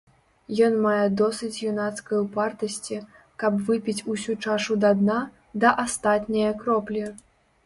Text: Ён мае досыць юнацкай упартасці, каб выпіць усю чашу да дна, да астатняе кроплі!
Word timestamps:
Ён 0.67 0.73
мае 0.85 1.03
досыць 1.21 1.61
юнацкай 1.71 2.17
упартасці, 2.21 2.97
каб 3.43 3.61
выпіць 3.69 4.05
усю 4.15 4.37
чашу 4.47 4.79
да 4.87 4.93
дна, 5.03 5.19
да 5.67 5.77
астатняе 5.87 6.51
кроплі! 6.65 7.07